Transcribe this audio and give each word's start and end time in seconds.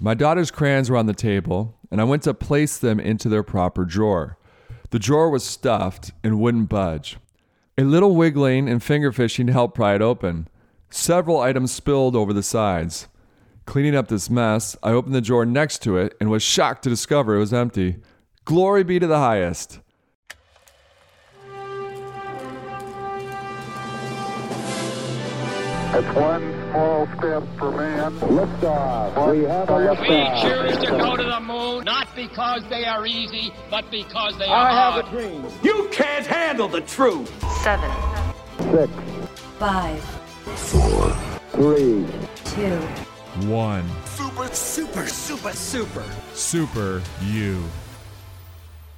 My 0.00 0.14
daughter's 0.14 0.52
crayons 0.52 0.88
were 0.88 0.96
on 0.96 1.06
the 1.06 1.12
table, 1.12 1.74
and 1.90 2.00
I 2.00 2.04
went 2.04 2.22
to 2.22 2.34
place 2.34 2.78
them 2.78 3.00
into 3.00 3.28
their 3.28 3.42
proper 3.42 3.84
drawer. 3.84 4.38
The 4.90 5.00
drawer 5.00 5.28
was 5.28 5.42
stuffed 5.42 6.12
and 6.22 6.38
wouldn't 6.38 6.68
budge. 6.68 7.18
A 7.76 7.82
little 7.82 8.14
wiggling 8.14 8.68
and 8.68 8.80
finger 8.82 9.10
fishing 9.10 9.48
helped 9.48 9.74
pry 9.74 9.96
it 9.96 10.02
open. 10.02 10.46
Several 10.88 11.40
items 11.40 11.72
spilled 11.72 12.14
over 12.14 12.32
the 12.32 12.44
sides. 12.44 13.08
Cleaning 13.66 13.96
up 13.96 14.06
this 14.06 14.30
mess, 14.30 14.76
I 14.84 14.92
opened 14.92 15.16
the 15.16 15.20
drawer 15.20 15.44
next 15.44 15.82
to 15.82 15.96
it 15.96 16.16
and 16.20 16.30
was 16.30 16.44
shocked 16.44 16.84
to 16.84 16.88
discover 16.88 17.34
it 17.34 17.40
was 17.40 17.52
empty. 17.52 17.96
Glory 18.44 18.84
be 18.84 19.00
to 19.00 19.06
the 19.06 19.18
highest. 19.18 19.80
It's 25.90 26.16
one 26.16 26.57
small 26.70 27.06
step 27.18 27.42
for 27.58 27.70
man. 27.72 28.12
Liftoff. 28.20 29.32
We 29.32 29.44
have 29.44 29.70
a 29.70 29.76
We 29.76 29.88
We 30.08 30.40
choose 30.42 30.78
to 30.84 30.90
go 30.90 31.16
to 31.16 31.22
the 31.22 31.40
moon 31.40 31.84
not 31.84 32.08
because 32.14 32.62
they 32.68 32.84
are 32.84 33.06
easy, 33.06 33.52
but 33.70 33.90
because 33.90 34.36
they 34.38 34.46
are 34.46 34.66
I 34.68 34.72
hard. 34.72 35.04
have 35.04 35.06
a 35.06 35.10
dream. 35.16 35.46
You 35.62 35.88
can't 35.90 36.26
handle 36.26 36.68
the 36.68 36.80
truth. 36.82 37.28
seven, 37.62 37.90
Six, 38.72 38.92
five, 39.58 40.02
three, 41.52 42.06
two, 42.44 42.76
One. 43.48 43.88
Super, 44.16 44.48
super, 44.54 45.06
super, 45.06 45.52
super. 45.52 46.04
Super 46.34 47.02
you. 47.22 47.62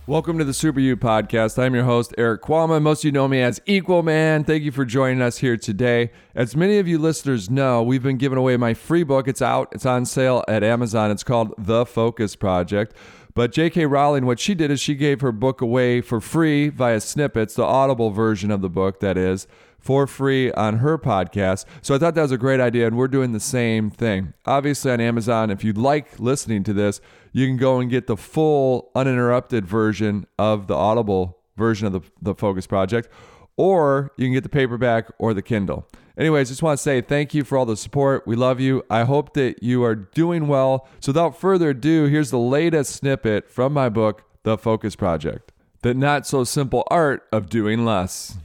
Welcome 0.07 0.39
to 0.39 0.45
the 0.45 0.55
Super 0.55 0.81
U 0.81 0.97
podcast. 0.97 1.57
I'm 1.63 1.75
your 1.75 1.85
host, 1.85 2.15
Erik 2.19 2.41
Qualman. 2.41 2.83
Most 2.83 3.01
of 3.01 3.05
you 3.05 3.13
know 3.13 3.29
me 3.29 3.43
as 3.43 3.61
Equalman. 3.67 4.45
Thank 4.45 4.65
you 4.65 4.73
for 4.73 4.85
joining 4.85 5.23
us 5.23 5.39
here 5.39 5.57
today. 5.57 6.11
As 6.35 6.57
many 6.57 6.79
of 6.79 6.89
you 6.89 6.99
listeners 6.99 7.49
know, 7.49 7.83
we've 7.83 8.03
been 8.03 8.17
giving 8.17 8.39
away 8.39 8.57
my 8.57 8.75
free 8.75 9.05
book. 9.05 9.29
It's 9.29 9.43
out, 9.43 9.69
it's 9.73 9.87
on 9.87 10.07
sale 10.07 10.43
at 10.49 10.65
Amazon. 10.65 11.11
It's 11.13 11.23
called 11.23 11.55
The 11.59 11.87
Focus 11.87 12.35
Project. 12.35 12.95
But 13.35 13.53
J.K. 13.53 13.87
Rowling, 13.87 14.27
what 14.27 14.41
she 14.41 14.55
did 14.55 14.73
is 14.73 14.81
she 14.81 14.97
gave 14.97 15.21
her 15.21 15.31
book 15.31 15.61
away 15.61 16.01
for 16.01 16.21
free 16.21 16.71
via 16.71 17.01
snippets, 17.01 17.55
the 17.55 17.63
audible 17.63 18.11
version 18.11 18.51
of 18.51 18.63
the 18.63 18.71
book, 18.71 18.99
that 19.01 19.17
is, 19.17 19.47
for 19.81 20.07
free 20.07 20.53
on 20.53 20.79
her 20.79 20.99
podcast. 20.99 21.65
So 21.83 21.95
I 21.95 21.99
thought 21.99 22.15
that 22.15 22.23
was 22.23 22.33
a 22.33 22.39
great 22.39 22.61
idea, 22.61 22.87
and 22.87 22.97
we're 22.97 23.09
doing 23.09 23.33
the 23.33 23.41
same 23.41 23.91
thing. 23.91 24.35
Obviously, 24.47 24.93
on 24.93 25.01
Amazon, 25.01 25.51
if 25.51 25.65
you 25.65 25.73
like 25.73 26.21
listening 26.21 26.63
to 26.65 26.73
this, 26.73 27.01
you 27.33 27.47
can 27.47 27.57
go 27.57 27.81
and 27.81 27.91
get 27.91 28.07
the 28.07 28.17
full, 28.17 28.91
uninterrupted 28.95 29.67
version 29.67 30.27
of 30.39 30.67
the 30.67 30.75
audible 30.75 31.39
version 31.57 31.87
of 31.87 31.93
the, 31.93 32.01
the 32.21 32.35
Focus 32.35 32.67
Project, 32.67 33.09
or 33.57 34.13
you 34.17 34.27
can 34.27 34.33
get 34.33 34.43
the 34.43 34.49
paperback 34.49 35.07
or 35.19 35.35
the 35.35 35.43
Kindle. 35.43 35.87
Anyways, 36.17 36.49
just 36.49 36.63
want 36.63 36.79
to 36.79 36.83
say 36.83 37.01
thank 37.01 37.33
you 37.35 37.45
for 37.45 37.57
all 37.57 37.65
the 37.65 37.77
support. 37.77 38.27
We 38.27 38.37
love 38.37 38.61
you. 38.61 38.85
I 38.91 39.05
hope 39.05 39.33
that 39.35 39.63
you 39.63 39.85
are 39.85 39.95
doing 39.95 40.49
well. 40.49 40.87
So, 41.01 41.11
without 41.11 41.41
further 41.41 41.71
ado, 41.71 42.07
here's 42.07 42.31
the 42.31 42.39
latest 42.39 42.95
snippet 42.97 43.51
from 43.51 43.73
my 43.73 43.89
book, 43.89 44.25
The 44.43 44.59
Focus 44.59 44.97
Project 44.97 45.53
The 45.83 45.95
Not 45.95 46.27
So 46.27 46.45
Simple 46.45 46.87
Art 46.91 47.27
of 47.33 47.49
Doing 47.49 47.85
Less. 47.85 48.37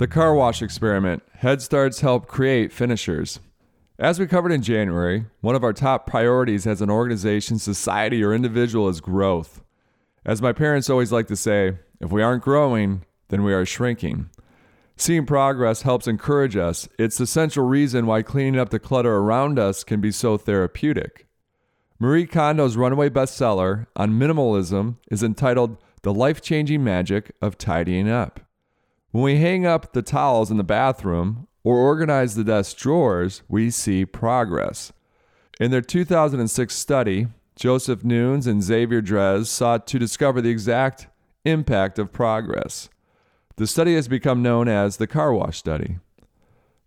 The 0.00 0.08
car 0.08 0.34
wash 0.34 0.62
experiment. 0.62 1.22
Head 1.34 1.60
starts 1.60 2.00
help 2.00 2.26
create 2.26 2.72
finishers. 2.72 3.38
As 3.98 4.18
we 4.18 4.26
covered 4.26 4.50
in 4.50 4.62
January, 4.62 5.26
one 5.42 5.54
of 5.54 5.62
our 5.62 5.74
top 5.74 6.06
priorities 6.06 6.66
as 6.66 6.80
an 6.80 6.88
organization, 6.88 7.58
society, 7.58 8.24
or 8.24 8.32
individual 8.32 8.88
is 8.88 9.02
growth. 9.02 9.62
As 10.24 10.40
my 10.40 10.54
parents 10.54 10.88
always 10.88 11.12
like 11.12 11.26
to 11.26 11.36
say, 11.36 11.76
if 12.00 12.10
we 12.10 12.22
aren't 12.22 12.42
growing, 12.42 13.04
then 13.28 13.42
we 13.42 13.52
are 13.52 13.66
shrinking. 13.66 14.30
Seeing 14.96 15.26
progress 15.26 15.82
helps 15.82 16.08
encourage 16.08 16.56
us. 16.56 16.88
It's 16.98 17.18
the 17.18 17.26
central 17.26 17.66
reason 17.66 18.06
why 18.06 18.22
cleaning 18.22 18.58
up 18.58 18.70
the 18.70 18.78
clutter 18.78 19.16
around 19.16 19.58
us 19.58 19.84
can 19.84 20.00
be 20.00 20.12
so 20.12 20.38
therapeutic. 20.38 21.26
Marie 21.98 22.26
Kondo's 22.26 22.78
runaway 22.78 23.10
bestseller 23.10 23.86
on 23.96 24.18
minimalism 24.18 24.96
is 25.10 25.22
entitled 25.22 25.76
The 26.00 26.14
Life 26.14 26.40
Changing 26.40 26.82
Magic 26.82 27.32
of 27.42 27.58
Tidying 27.58 28.08
Up. 28.08 28.40
When 29.12 29.24
we 29.24 29.38
hang 29.38 29.66
up 29.66 29.92
the 29.92 30.02
towels 30.02 30.52
in 30.52 30.56
the 30.56 30.62
bathroom 30.62 31.48
or 31.64 31.76
organize 31.76 32.36
the 32.36 32.44
desk 32.44 32.76
drawers, 32.76 33.42
we 33.48 33.70
see 33.70 34.06
progress. 34.06 34.92
In 35.58 35.72
their 35.72 35.80
2006 35.80 36.74
study, 36.74 37.26
Joseph 37.56 38.04
Nunes 38.04 38.46
and 38.46 38.62
Xavier 38.62 39.02
Drèze 39.02 39.46
sought 39.46 39.86
to 39.88 39.98
discover 39.98 40.40
the 40.40 40.50
exact 40.50 41.08
impact 41.44 41.98
of 41.98 42.12
progress. 42.12 42.88
The 43.56 43.66
study 43.66 43.96
has 43.96 44.06
become 44.06 44.42
known 44.42 44.68
as 44.68 44.96
the 44.96 45.08
car 45.08 45.34
wash 45.34 45.58
study. 45.58 45.98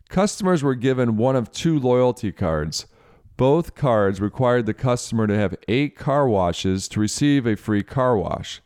Customers 0.07 0.63
were 0.63 0.75
given 0.75 1.17
one 1.17 1.35
of 1.35 1.51
two 1.51 1.77
loyalty 1.77 2.31
cards. 2.31 2.87
Both 3.35 3.75
cards 3.75 4.21
required 4.21 4.65
the 4.65 4.73
customer 4.73 5.27
to 5.27 5.35
have 5.35 5.55
eight 5.67 5.97
car 5.97 6.27
washes 6.27 6.87
to 6.89 6.99
receive 7.01 7.45
a 7.45 7.57
free 7.57 7.83
car 7.83 8.15
wash. 8.15 8.61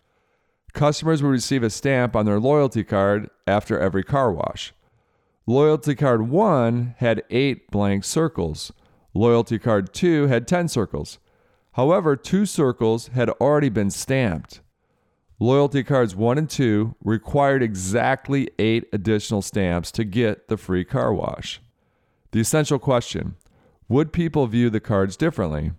Customers 0.78 1.24
would 1.24 1.30
receive 1.30 1.64
a 1.64 1.72
stamp 1.72 2.16
on 2.16 2.28
their 2.28 2.40
loyalty 2.40 2.84
card 2.84 3.32
after 3.48 3.80
every 3.80 4.04
car 4.04 4.32
wash. 4.32 4.74
Loyalty 5.48 5.96
card 5.96 6.30
1 6.30 6.94
had 7.00 7.24
8 7.32 7.72
blank 7.72 8.04
circles. 8.04 8.72
Loyalty 9.16 9.58
card 9.58 9.92
2 9.92 10.28
had 10.28 10.48
10 10.48 10.68
circles. 10.68 11.18
However, 11.72 12.16
two 12.16 12.46
circles 12.46 13.08
had 13.08 13.28
already 13.42 13.70
been 13.70 13.90
stamped. 13.90 14.62
Loyalty 15.40 15.84
cards 15.84 16.16
1 16.16 16.38
and 16.38 16.48
2 16.48 16.94
required 17.04 17.64
exactly 17.64 18.48
8 18.60 18.88
additional 18.94 19.42
stamps 19.42 19.92
to 19.94 20.04
get 20.04 20.48
the 20.48 20.58
free 20.58 20.86
car 20.86 21.12
wash. 21.12 21.60
The 22.34 22.40
essential 22.40 22.78
question 22.78 23.36
Would 23.90 24.14
people 24.14 24.46
view 24.46 24.70
the 24.70 24.80
cards 24.80 25.18
differently? 25.18 25.72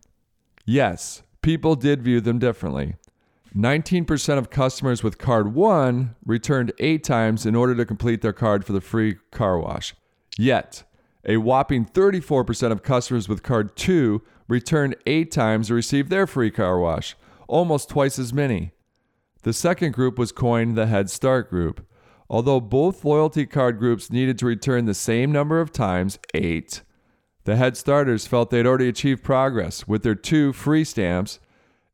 Yes, 0.65 1.23
people 1.41 1.77
did 1.77 2.03
view 2.03 2.21
them 2.21 2.41
differently. 2.41 2.97
19% 3.57 4.39
of 4.39 4.51
customers 4.51 5.03
with 5.03 5.19
card 5.19 5.55
1 5.55 6.15
returned 6.25 6.73
8 6.79 7.03
times 7.03 7.47
in 7.47 7.55
order 7.55 7.75
to 7.75 7.87
complete 7.87 8.21
their 8.21 8.33
card 8.33 8.65
for 8.65 8.73
the 8.73 8.81
free 8.81 9.17
car 9.31 9.59
wash. 9.59 9.95
Yet, 10.37 10.85
a 11.25 11.39
whopping 11.39 11.87
34% 11.87 12.73
of 12.73 12.83
customers 12.83 13.29
with 13.29 13.43
card 13.43 13.77
2 13.77 14.23
returned 14.49 14.97
8 15.07 15.31
times 15.31 15.69
to 15.69 15.75
receive 15.75 16.09
their 16.09 16.27
free 16.27 16.51
car 16.51 16.79
wash, 16.79 17.17
almost 17.49 17.89
twice 17.89 18.19
as 18.19 18.33
many. 18.33 18.73
The 19.43 19.53
second 19.53 19.93
group 19.93 20.19
was 20.19 20.33
coined 20.33 20.77
the 20.77 20.87
Head 20.87 21.11
Start 21.11 21.49
group. 21.49 21.87
Although 22.31 22.61
both 22.61 23.05
loyalty 23.05 23.47
card 23.47 23.79
groups 23.79 24.11
needed 24.11 24.39
to 24.39 24.47
return 24.47 24.85
the 24.85 24.93
same 24.93 25.33
number 25.33 25.61
of 25.61 25.73
times, 25.73 26.19
8, 26.35 26.83
the 27.45 27.57
Head 27.57 27.77
Starters 27.77 28.27
felt 28.27 28.51
they'd 28.51 28.67
already 28.67 28.89
achieved 28.89 29.25
progress 29.25 29.89
with 29.89 30.03
their 30.03 30.15
two 30.15 30.53
free 30.53 30.85
stamps 30.85 31.39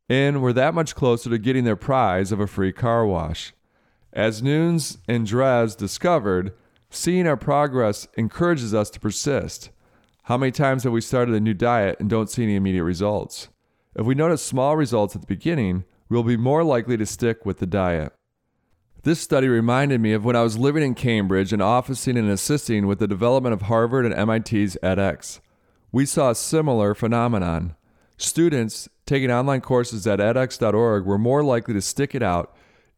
and 0.09 0.43
were 0.43 0.53
that 0.53 0.75
much 0.75 0.95
closer 0.95 1.31
to 1.31 1.39
getting 1.39 1.65
their 1.65 1.77
prize 1.77 2.33
of 2.33 2.41
a 2.41 2.47
free 2.47 2.73
car 2.73 3.07
wash. 3.07 3.53
As 4.13 4.43
Nunes 4.43 4.99
and 5.09 5.27
Drèze 5.27 5.77
discovered, 5.77 6.53
seeing 6.91 7.27
our 7.27 7.37
progress 7.37 8.07
encourages 8.17 8.75
us 8.75 8.91
to 8.91 9.01
persist. 9.01 9.71
How 10.25 10.37
many 10.37 10.53
times 10.53 10.85
have 10.85 10.93
we 10.93 11.01
started 11.01 11.35
a 11.35 11.41
new 11.41 11.55
diet 11.55 11.99
and 12.01 12.09
don't 12.09 12.31
see 12.31 12.45
any 12.45 12.55
immediate 12.55 12.85
results? 12.85 13.49
If 13.97 14.07
we 14.07 14.15
notice 14.15 14.43
small 14.43 14.77
results 14.77 15.15
at 15.15 15.23
the 15.23 15.27
beginning, 15.27 15.85
we'll 16.09 16.23
be 16.23 16.37
more 16.37 16.65
likely 16.65 16.97
to 16.97 17.07
stick 17.07 17.45
with 17.45 17.59
the 17.59 17.67
diet. 17.67 18.13
This 19.03 19.21
study 19.21 19.49
reminded 19.49 20.01
me 20.01 20.15
of 20.15 20.25
when 20.25 20.35
I 20.35 20.43
was 20.43 20.57
living 20.57 20.83
in 20.83 20.95
Cambridge 20.95 21.53
and 21.53 21.61
officing 21.61 22.17
and 22.17 22.31
assisting 22.31 22.87
with 22.87 23.01
the 23.01 23.07
development 23.07 23.53
of 23.53 23.63
Harvard 23.63 24.07
and 24.07 24.15
MIT's 24.15 24.79
edX. 24.83 25.41
We 25.93 26.07
saw 26.07 26.31
a 26.31 26.35
similar 26.35 26.95
phenomenon. 26.95 27.77
Students 28.17 28.89
taking 29.07 29.31
online 29.31 29.61
courses 29.61 30.07
at 30.07 30.19
edX.org 30.19 31.05
were 31.05 31.19
more 31.19 31.43
likely 31.43 31.75
to 31.75 31.81
stick 31.81 32.15
it 32.15 32.23
out 32.23 32.55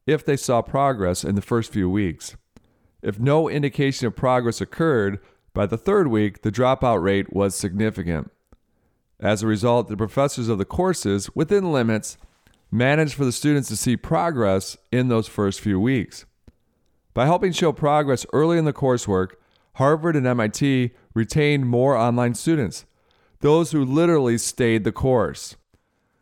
if 0.06 0.24
they 0.24 0.36
saw 0.36 0.62
progress 0.62 1.24
in 1.24 1.34
the 1.34 1.42
first 1.42 1.72
few 1.72 1.90
weeks. 1.90 2.36
If 3.02 3.18
no 3.18 3.48
indication 3.48 4.06
of 4.06 4.16
progress 4.16 4.60
occurred, 4.60 5.20
by 5.52 5.66
the 5.66 5.78
third 5.78 6.08
week, 6.08 6.42
the 6.42 6.52
dropout 6.52 7.02
rate 7.02 7.32
was 7.32 7.54
significant. 7.54 8.30
As 9.18 9.42
a 9.42 9.46
result, 9.46 9.88
the 9.88 9.96
professors 9.96 10.48
of 10.48 10.58
the 10.58 10.64
courses, 10.64 11.34
within 11.34 11.72
limits, 11.72 12.18
managed 12.70 13.14
for 13.14 13.24
the 13.24 13.32
students 13.32 13.68
to 13.68 13.76
see 13.76 13.96
progress 13.96 14.76
in 14.92 15.08
those 15.08 15.28
first 15.28 15.60
few 15.60 15.80
weeks. 15.80 16.26
By 17.14 17.24
helping 17.24 17.52
show 17.52 17.72
progress 17.72 18.26
early 18.32 18.58
in 18.58 18.66
the 18.66 18.72
coursework, 18.72 19.32
Harvard 19.76 20.16
and 20.16 20.26
MIT 20.26 20.90
retained 21.14 21.66
more 21.66 21.96
online 21.96 22.34
students, 22.34 22.84
those 23.40 23.72
who 23.72 23.84
literally 23.84 24.36
stayed 24.38 24.84
the 24.84 24.92
course. 24.92 25.56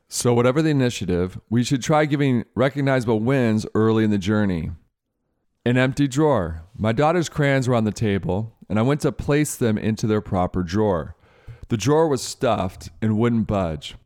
So, 0.09 0.35
whatever 0.35 0.63
the 0.63 0.71
initiative, 0.71 1.41
we 1.51 1.65
should 1.65 1.83
try 1.83 2.05
giving 2.05 2.45
recognizable 2.55 3.21
wins 3.21 3.67
early 3.75 4.05
in 4.05 4.11
the 4.11 4.19
journey. 4.19 4.71
An 5.67 5.77
empty 5.77 6.07
drawer. 6.07 6.63
My 6.77 6.93
daughter's 6.93 7.29
crayons 7.29 7.69
were 7.69 7.75
on 7.75 7.85
the 7.85 7.91
table, 7.91 8.55
and 8.69 8.79
I 8.79 8.83
went 8.83 9.01
to 9.01 9.13
place 9.13 9.57
them 9.57 9.79
into 9.79 10.07
their 10.07 10.21
proper 10.21 10.63
drawer. 10.63 11.17
The 11.69 11.77
drawer 11.77 12.07
was 12.07 12.23
stuffed 12.23 12.91
and 13.01 13.19
wouldn't 13.19 13.47
budge. 13.47 13.97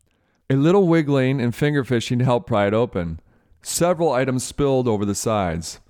A 0.49 0.55
little 0.55 0.87
wiggling 0.87 1.41
and 1.41 1.55
finger 1.55 1.85
fishing 1.85 2.21
helped 2.21 2.47
pry 2.47 2.69
it 2.69 2.75
open. 2.75 3.21
Several 3.61 4.13
items 4.13 4.45
spilled 4.45 4.89
over 4.89 5.05
the 5.05 5.15
sides. 5.15 5.81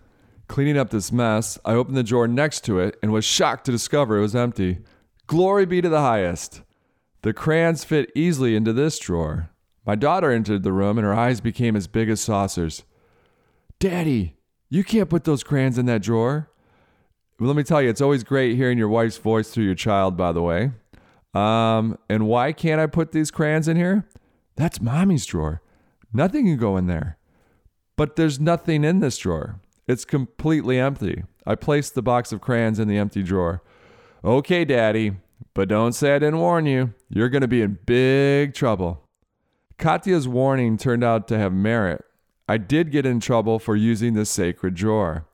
Cleaning 0.48 0.78
up 0.78 0.90
this 0.90 1.12
mess, 1.12 1.58
I 1.64 1.74
opened 1.74 1.96
the 1.96 2.02
drawer 2.02 2.26
next 2.26 2.64
to 2.64 2.80
it 2.80 2.98
and 3.02 3.12
was 3.12 3.24
shocked 3.24 3.66
to 3.66 3.70
discover 3.70 4.16
it 4.16 4.22
was 4.22 4.34
empty. 4.34 4.78
Glory 5.26 5.66
be 5.66 5.82
to 5.82 5.88
the 5.90 6.00
highest. 6.00 6.62
The 7.22 7.34
crayons 7.34 7.84
fit 7.84 8.10
easily 8.14 8.56
into 8.56 8.72
this 8.72 8.98
drawer. 8.98 9.50
My 9.86 9.94
daughter 9.94 10.30
entered 10.30 10.62
the 10.62 10.72
room 10.72 10.98
and 10.98 11.04
her 11.06 11.14
eyes 11.14 11.40
became 11.40 11.76
as 11.76 11.86
big 11.86 12.08
as 12.08 12.20
saucers. 12.20 12.84
Daddy, 13.78 14.36
you 14.68 14.84
can't 14.84 15.08
put 15.08 15.24
those 15.24 15.42
crayons 15.42 15.78
in 15.78 15.86
that 15.86 16.02
drawer. 16.02 16.50
Well, 17.38 17.46
let 17.46 17.56
me 17.56 17.62
tell 17.62 17.80
you, 17.80 17.88
it's 17.88 18.00
always 18.00 18.24
great 18.24 18.56
hearing 18.56 18.78
your 18.78 18.88
wife's 18.88 19.16
voice 19.16 19.50
through 19.50 19.64
your 19.64 19.74
child, 19.74 20.16
by 20.16 20.32
the 20.32 20.42
way. 20.42 20.72
Um, 21.34 21.96
and 22.08 22.26
why 22.26 22.52
can't 22.52 22.80
I 22.80 22.86
put 22.86 23.12
these 23.12 23.30
crayons 23.30 23.68
in 23.68 23.76
here? 23.76 24.06
That's 24.56 24.80
mommy's 24.80 25.24
drawer. 25.24 25.62
Nothing 26.12 26.46
can 26.46 26.56
go 26.56 26.76
in 26.76 26.86
there. 26.86 27.16
But 27.96 28.16
there's 28.16 28.40
nothing 28.40 28.84
in 28.84 29.00
this 29.00 29.18
drawer. 29.18 29.60
It's 29.86 30.04
completely 30.04 30.78
empty. 30.78 31.24
I 31.46 31.54
placed 31.54 31.94
the 31.94 32.02
box 32.02 32.32
of 32.32 32.40
crayons 32.40 32.78
in 32.78 32.88
the 32.88 32.98
empty 32.98 33.22
drawer. 33.22 33.62
Okay, 34.24 34.64
Daddy, 34.64 35.12
but 35.54 35.68
don't 35.68 35.92
say 35.92 36.14
I 36.14 36.18
didn't 36.18 36.40
warn 36.40 36.66
you. 36.66 36.92
You're 37.08 37.28
going 37.28 37.42
to 37.42 37.48
be 37.48 37.62
in 37.62 37.78
big 37.86 38.52
trouble. 38.54 39.07
Katya's 39.78 40.26
warning 40.26 40.76
turned 40.76 41.04
out 41.04 41.28
to 41.28 41.38
have 41.38 41.52
merit. 41.52 42.04
I 42.48 42.58
did 42.58 42.90
get 42.90 43.06
in 43.06 43.20
trouble 43.20 43.60
for 43.60 43.76
using 43.76 44.14
the 44.14 44.26
sacred 44.26 44.74
drawer. 44.74 45.26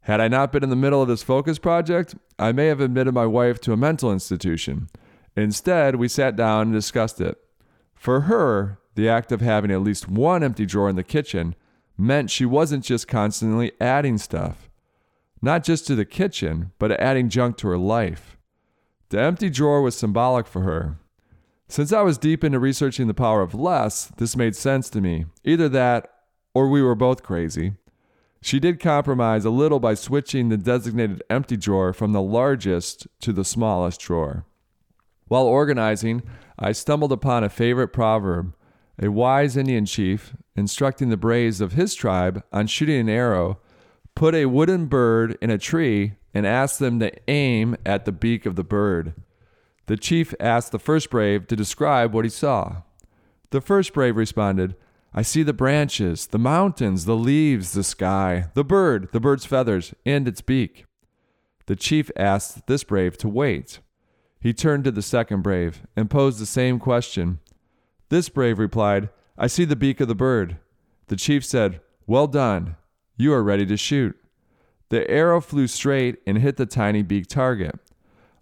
Had 0.00 0.20
I 0.20 0.26
not 0.26 0.50
been 0.50 0.64
in 0.64 0.70
the 0.70 0.76
middle 0.76 1.00
of 1.00 1.08
this 1.08 1.22
focus 1.22 1.58
project, 1.58 2.16
I 2.38 2.50
may 2.50 2.66
have 2.66 2.80
admitted 2.80 3.14
my 3.14 3.26
wife 3.26 3.60
to 3.62 3.72
a 3.72 3.76
mental 3.76 4.12
institution. 4.12 4.88
Instead, 5.36 5.96
we 5.96 6.08
sat 6.08 6.34
down 6.34 6.62
and 6.62 6.72
discussed 6.72 7.20
it. 7.20 7.38
For 7.94 8.22
her, 8.22 8.78
the 8.96 9.08
act 9.08 9.30
of 9.30 9.40
having 9.40 9.70
at 9.70 9.82
least 9.82 10.08
one 10.08 10.42
empty 10.42 10.66
drawer 10.66 10.88
in 10.88 10.96
the 10.96 11.04
kitchen 11.04 11.54
meant 11.96 12.30
she 12.30 12.44
wasn't 12.44 12.84
just 12.84 13.06
constantly 13.06 13.72
adding 13.80 14.18
stuff. 14.18 14.68
Not 15.40 15.62
just 15.62 15.86
to 15.86 15.94
the 15.94 16.04
kitchen, 16.04 16.72
but 16.78 16.90
adding 16.92 17.28
junk 17.28 17.56
to 17.58 17.68
her 17.68 17.78
life. 17.78 18.36
The 19.10 19.20
empty 19.20 19.50
drawer 19.50 19.80
was 19.80 19.96
symbolic 19.96 20.46
for 20.46 20.62
her. 20.62 20.98
Since 21.68 21.92
I 21.92 22.02
was 22.02 22.18
deep 22.18 22.44
into 22.44 22.60
researching 22.60 23.08
the 23.08 23.14
power 23.14 23.42
of 23.42 23.54
less, 23.54 24.06
this 24.18 24.36
made 24.36 24.54
sense 24.54 24.88
to 24.90 25.00
me. 25.00 25.26
Either 25.44 25.68
that, 25.68 26.12
or 26.54 26.68
we 26.68 26.80
were 26.80 26.94
both 26.94 27.22
crazy. 27.22 27.74
She 28.40 28.60
did 28.60 28.78
compromise 28.78 29.44
a 29.44 29.50
little 29.50 29.80
by 29.80 29.94
switching 29.94 30.48
the 30.48 30.56
designated 30.56 31.22
empty 31.28 31.56
drawer 31.56 31.92
from 31.92 32.12
the 32.12 32.22
largest 32.22 33.08
to 33.20 33.32
the 33.32 33.44
smallest 33.44 34.00
drawer. 34.00 34.44
While 35.26 35.46
organizing, 35.46 36.22
I 36.56 36.70
stumbled 36.70 37.10
upon 37.10 37.42
a 37.42 37.48
favorite 37.48 37.88
proverb. 37.88 38.54
A 39.02 39.10
wise 39.10 39.56
Indian 39.56 39.84
chief, 39.84 40.34
instructing 40.54 41.08
the 41.08 41.16
braves 41.16 41.60
of 41.60 41.72
his 41.72 41.94
tribe 41.94 42.44
on 42.52 42.68
shooting 42.68 43.00
an 43.00 43.08
arrow, 43.08 43.58
put 44.14 44.34
a 44.34 44.46
wooden 44.46 44.86
bird 44.86 45.36
in 45.42 45.50
a 45.50 45.58
tree 45.58 46.14
and 46.32 46.46
asked 46.46 46.78
them 46.78 47.00
to 47.00 47.12
aim 47.28 47.76
at 47.84 48.04
the 48.04 48.12
beak 48.12 48.46
of 48.46 48.54
the 48.54 48.64
bird. 48.64 49.14
The 49.86 49.96
chief 49.96 50.34
asked 50.40 50.72
the 50.72 50.78
first 50.78 51.10
brave 51.10 51.46
to 51.46 51.56
describe 51.56 52.12
what 52.12 52.24
he 52.24 52.30
saw. 52.30 52.82
The 53.50 53.60
first 53.60 53.92
brave 53.92 54.16
responded, 54.16 54.74
I 55.14 55.22
see 55.22 55.42
the 55.42 55.52
branches, 55.52 56.26
the 56.26 56.38
mountains, 56.38 57.04
the 57.04 57.16
leaves, 57.16 57.72
the 57.72 57.84
sky, 57.84 58.46
the 58.54 58.64
bird, 58.64 59.08
the 59.12 59.20
bird's 59.20 59.46
feathers, 59.46 59.94
and 60.04 60.28
its 60.28 60.42
beak. 60.42 60.84
The 61.66 61.76
chief 61.76 62.10
asked 62.16 62.66
this 62.66 62.84
brave 62.84 63.16
to 63.18 63.28
wait. 63.28 63.78
He 64.40 64.52
turned 64.52 64.84
to 64.84 64.90
the 64.90 65.02
second 65.02 65.42
brave 65.42 65.82
and 65.96 66.10
posed 66.10 66.38
the 66.38 66.46
same 66.46 66.78
question. 66.78 67.40
This 68.08 68.28
brave 68.28 68.58
replied, 68.58 69.08
I 69.38 69.46
see 69.46 69.64
the 69.64 69.74
beak 69.74 70.00
of 70.00 70.08
the 70.08 70.14
bird. 70.14 70.58
The 71.06 71.16
chief 71.16 71.44
said, 71.44 71.80
Well 72.06 72.26
done. 72.26 72.76
You 73.16 73.32
are 73.32 73.42
ready 73.42 73.66
to 73.66 73.76
shoot. 73.76 74.16
The 74.90 75.10
arrow 75.10 75.40
flew 75.40 75.66
straight 75.66 76.18
and 76.26 76.38
hit 76.38 76.56
the 76.56 76.66
tiny 76.66 77.02
beak 77.02 77.26
target. 77.26 77.78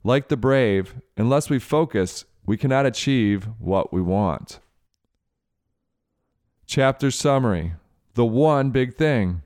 Like 0.06 0.28
the 0.28 0.36
brave, 0.36 0.96
unless 1.16 1.48
we 1.48 1.58
focus, 1.58 2.26
we 2.44 2.58
cannot 2.58 2.84
achieve 2.84 3.48
what 3.58 3.90
we 3.90 4.02
want. 4.02 4.60
Chapter 6.66 7.10
summary 7.10 7.72
The 8.12 8.26
one 8.26 8.70
big 8.70 8.96
thing. 8.96 9.40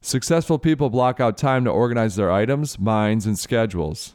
Successful 0.00 0.60
people 0.60 0.90
block 0.90 1.18
out 1.18 1.36
time 1.36 1.64
to 1.64 1.70
organize 1.70 2.14
their 2.14 2.30
items, 2.30 2.78
minds, 2.78 3.26
and 3.26 3.36
schedules. 3.36 4.14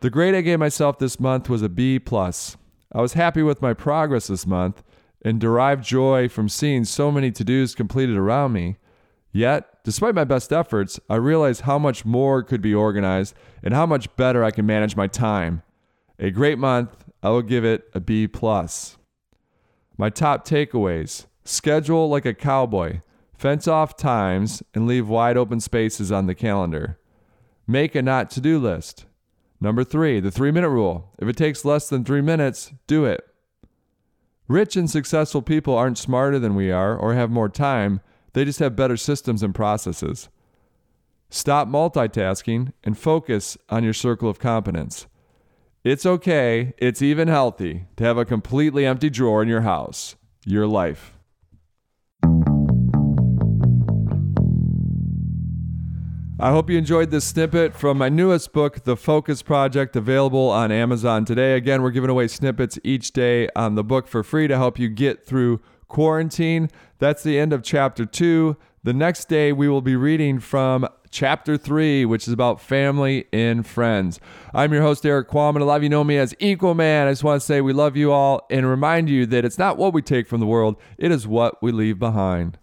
The 0.00 0.10
grade 0.10 0.34
I 0.34 0.42
gave 0.42 0.58
myself 0.58 0.98
this 0.98 1.18
month 1.18 1.48
was 1.48 1.62
a 1.62 1.70
B 1.70 1.98
plus. 1.98 2.58
I 2.92 3.00
was 3.00 3.14
happy 3.14 3.42
with 3.42 3.62
my 3.62 3.72
progress 3.72 4.26
this 4.26 4.46
month 4.46 4.82
and 5.24 5.40
derived 5.40 5.82
joy 5.82 6.28
from 6.28 6.50
seeing 6.50 6.84
so 6.84 7.10
many 7.10 7.30
to-dos 7.30 7.74
completed 7.74 8.18
around 8.18 8.52
me. 8.52 8.76
Yet, 9.32 9.71
despite 9.84 10.14
my 10.14 10.24
best 10.24 10.52
efforts, 10.52 11.00
I 11.08 11.16
realized 11.16 11.62
how 11.62 11.78
much 11.78 12.04
more 12.04 12.42
could 12.42 12.60
be 12.60 12.74
organized 12.74 13.34
and 13.62 13.74
how 13.74 13.86
much 13.86 14.14
better 14.16 14.44
I 14.44 14.50
can 14.50 14.66
manage 14.66 14.96
my 14.96 15.06
time. 15.06 15.62
A 16.18 16.30
great 16.30 16.58
month, 16.58 17.04
I 17.22 17.30
will 17.30 17.42
give 17.42 17.64
it 17.64 17.88
a 17.94 18.00
B 18.00 18.26
plus. 18.28 18.96
My 19.96 20.10
top 20.10 20.46
takeaways: 20.46 21.26
schedule 21.44 22.08
like 22.08 22.26
a 22.26 22.34
cowboy, 22.34 23.00
fence 23.36 23.66
off 23.66 23.96
times 23.96 24.62
and 24.74 24.86
leave 24.86 25.08
wide 25.08 25.36
open 25.36 25.60
spaces 25.60 26.12
on 26.12 26.26
the 26.26 26.34
calendar. 26.34 26.98
Make 27.66 27.94
a 27.94 28.02
not 28.02 28.30
to-do 28.30 28.58
list. 28.58 29.06
Number 29.60 29.84
3, 29.84 30.18
the 30.18 30.30
3-minute 30.30 30.68
rule. 30.68 31.12
If 31.20 31.28
it 31.28 31.36
takes 31.36 31.64
less 31.64 31.88
than 31.88 32.04
3 32.04 32.20
minutes, 32.20 32.72
do 32.88 33.04
it. 33.04 33.24
Rich 34.48 34.74
and 34.74 34.90
successful 34.90 35.40
people 35.40 35.76
aren't 35.76 35.98
smarter 35.98 36.40
than 36.40 36.56
we 36.56 36.72
are 36.72 36.96
or 36.96 37.14
have 37.14 37.30
more 37.30 37.48
time, 37.48 38.00
they 38.32 38.44
just 38.44 38.58
have 38.58 38.76
better 38.76 38.96
systems 38.96 39.42
and 39.42 39.54
processes. 39.54 40.28
Stop 41.30 41.68
multitasking 41.68 42.72
and 42.84 42.96
focus 42.96 43.56
on 43.68 43.84
your 43.84 43.94
circle 43.94 44.28
of 44.28 44.38
competence. 44.38 45.06
It's 45.84 46.06
okay, 46.06 46.74
it's 46.78 47.02
even 47.02 47.28
healthy 47.28 47.86
to 47.96 48.04
have 48.04 48.18
a 48.18 48.24
completely 48.24 48.86
empty 48.86 49.10
drawer 49.10 49.42
in 49.42 49.48
your 49.48 49.62
house, 49.62 50.14
your 50.44 50.66
life. 50.66 51.14
I 56.38 56.50
hope 56.50 56.68
you 56.68 56.76
enjoyed 56.76 57.12
this 57.12 57.24
snippet 57.24 57.72
from 57.72 57.98
my 57.98 58.08
newest 58.08 58.52
book, 58.52 58.82
The 58.82 58.96
Focus 58.96 59.42
Project, 59.42 59.94
available 59.94 60.50
on 60.50 60.72
Amazon 60.72 61.24
today. 61.24 61.54
Again, 61.54 61.82
we're 61.82 61.92
giving 61.92 62.10
away 62.10 62.26
snippets 62.26 62.80
each 62.82 63.12
day 63.12 63.48
on 63.54 63.76
the 63.76 63.84
book 63.84 64.08
for 64.08 64.24
free 64.24 64.48
to 64.48 64.56
help 64.56 64.76
you 64.76 64.88
get 64.88 65.24
through 65.24 65.60
quarantine. 65.92 66.70
That's 66.98 67.22
the 67.22 67.38
end 67.38 67.52
of 67.52 67.62
chapter 67.62 68.04
two. 68.04 68.56
The 68.82 68.92
next 68.92 69.28
day, 69.28 69.52
we 69.52 69.68
will 69.68 69.82
be 69.82 69.94
reading 69.94 70.40
from 70.40 70.88
chapter 71.10 71.56
three, 71.56 72.04
which 72.04 72.26
is 72.26 72.32
about 72.32 72.60
family 72.60 73.26
and 73.32 73.64
friends. 73.64 74.18
I'm 74.54 74.72
your 74.72 74.82
host, 74.82 75.04
Erik 75.06 75.28
Qualman. 75.28 75.62
A 75.62 75.64
lot 75.66 75.76
of 75.76 75.82
you 75.82 75.88
know 75.90 76.02
me 76.02 76.16
as 76.16 76.34
Equalman. 76.40 77.06
I 77.06 77.12
just 77.12 77.22
want 77.22 77.40
to 77.40 77.46
say 77.46 77.60
we 77.60 77.72
love 77.72 77.96
you 77.96 78.10
all 78.10 78.46
and 78.50 78.66
remind 78.66 79.08
you 79.10 79.26
that 79.26 79.44
it's 79.44 79.58
not 79.58 79.76
what 79.76 79.92
we 79.92 80.02
take 80.02 80.26
from 80.26 80.40
the 80.40 80.46
world, 80.46 80.76
it 80.98 81.12
is 81.12 81.26
what 81.28 81.62
we 81.62 81.70
leave 81.70 81.98
behind. 81.98 82.58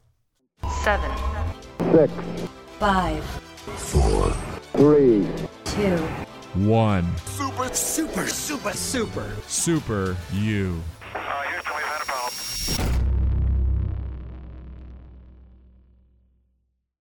seven, 0.83 1.11
six, 1.93 2.11
five, 2.79 3.23
three, 4.73 5.27
two, 5.65 5.97
One. 6.55 7.15
Super, 7.25 7.73
super, 7.73 8.27
super, 8.27 8.73
super. 8.73 9.35
Super 9.47 10.17
you. 10.33 10.81